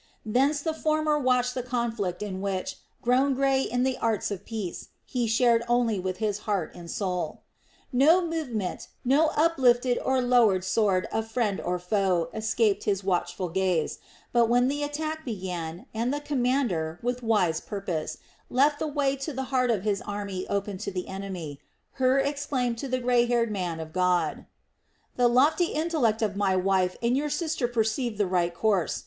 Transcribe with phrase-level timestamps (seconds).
[0.25, 4.87] Thence the former watched the conflict in which, grown grey in the arts of peace,
[5.05, 7.43] he shared only with his heart and soul.
[7.93, 13.99] No movement, no uplifted or lowered sword of friend or foe escaped his watchful gaze;
[14.33, 18.17] but when the attack began and the commander, with wise purpose,
[18.49, 21.59] left the way to the heart of his army open to the enemy,
[21.91, 24.47] Hur exclaimed to the grey haired man of God:
[25.15, 28.99] "The lofty intellect of my wife and your sister perceived the right course.